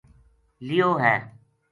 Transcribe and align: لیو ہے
لیو 0.67 0.91
ہے 1.03 1.15